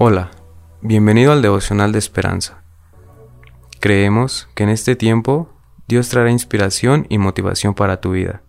[0.00, 0.30] Hola,
[0.80, 2.62] bienvenido al devocional de esperanza.
[3.80, 5.50] Creemos que en este tiempo
[5.88, 8.40] Dios traerá inspiración y motivación para tu vida.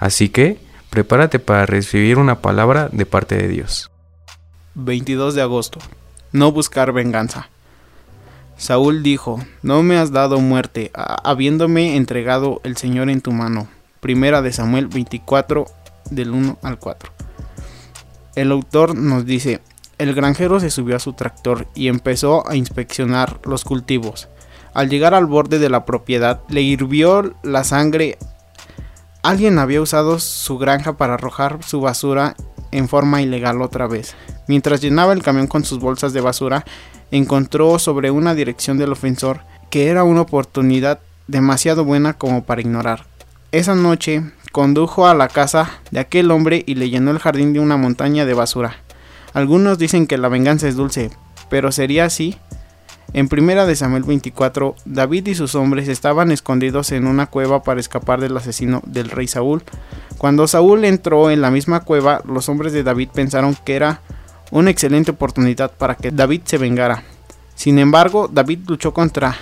[0.00, 0.58] Así que,
[0.90, 3.92] prepárate para recibir una palabra de parte de Dios.
[4.74, 5.78] 22 de agosto.
[6.32, 7.48] No buscar venganza.
[8.56, 13.68] Saúl dijo, No me has dado muerte, habiéndome entregado el Señor en tu mano.
[14.00, 15.66] Primera de Samuel 24,
[16.10, 17.12] del 1 al 4.
[18.34, 19.60] El autor nos dice,
[19.98, 24.28] el granjero se subió a su tractor y empezó a inspeccionar los cultivos.
[24.72, 28.18] Al llegar al borde de la propiedad, le hirvió la sangre.
[29.22, 32.34] Alguien había usado su granja para arrojar su basura
[32.72, 34.16] en forma ilegal otra vez.
[34.48, 36.64] Mientras llenaba el camión con sus bolsas de basura,
[37.10, 39.40] encontró sobre una dirección del ofensor
[39.70, 43.06] que era una oportunidad demasiado buena como para ignorar.
[43.52, 47.60] Esa noche condujo a la casa de aquel hombre y le llenó el jardín de
[47.60, 48.83] una montaña de basura.
[49.34, 51.10] Algunos dicen que la venganza es dulce,
[51.50, 52.38] pero sería así.
[53.12, 57.80] En primera de Samuel 24, David y sus hombres estaban escondidos en una cueva para
[57.80, 59.62] escapar del asesino del rey Saúl.
[60.18, 64.00] Cuando Saúl entró en la misma cueva, los hombres de David pensaron que era
[64.52, 67.02] una excelente oportunidad para que David se vengara.
[67.56, 69.36] Sin embargo, David luchó contra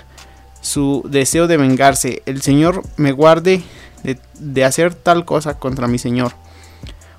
[0.62, 2.22] su deseo de vengarse.
[2.24, 3.62] El Señor me guarde
[4.04, 6.32] de, de hacer tal cosa contra mi Señor.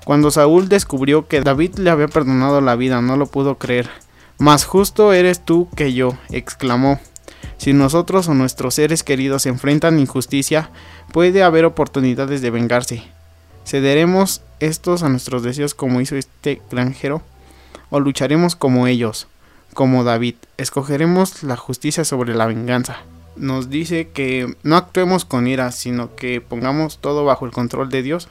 [0.04, 3.88] Cuando Saúl descubrió que David le había perdonado la vida, no lo pudo creer.
[4.38, 7.00] Más justo eres tú que yo, exclamó.
[7.56, 10.70] Si nosotros o nuestros seres queridos enfrentan injusticia,
[11.12, 13.04] puede haber oportunidades de vengarse.
[13.64, 17.22] ¿Cederemos estos a nuestros deseos como hizo este granjero?
[17.88, 19.28] ¿O lucharemos como ellos,
[19.72, 20.34] como David?
[20.58, 22.98] Escogeremos la justicia sobre la venganza.
[23.36, 28.02] Nos dice que no actuemos con ira, sino que pongamos todo bajo el control de
[28.02, 28.28] Dios.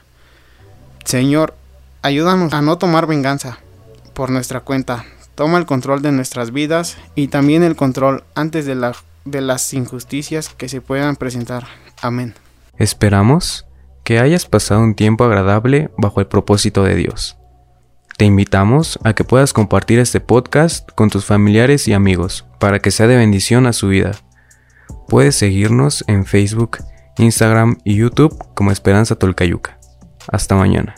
[1.04, 1.56] Señor,
[2.04, 3.60] Ayúdanos a no tomar venganza
[4.14, 5.06] por nuestra cuenta.
[5.36, 10.68] Toma el control de nuestras vidas y también el control antes de, las injusticias que
[10.68, 11.64] se puedan presentar.
[12.02, 12.34] Amén.
[12.78, 13.66] Esperamos
[14.04, 17.38] que hayas pasado un tiempo agradable bajo el propósito de Dios.
[18.18, 22.92] Te invitamos a que puedas compartir este podcast con tus familiares y amigos para que
[22.92, 24.12] sea de bendición a su vida.
[25.08, 26.80] Puedes seguirnos en Facebook,
[27.18, 29.80] Instagram y YouTube como Esperanza Tolcayuca.
[30.28, 30.96] Hasta mañana.